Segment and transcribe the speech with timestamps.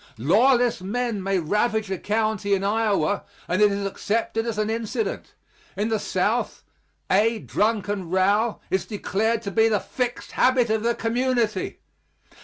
[0.17, 5.35] Lawless men may ravage a county in Iowa and it is accepted as an incident
[5.77, 6.63] in the South,
[7.11, 11.81] a drunken row is declared to be the fixed habit of the community.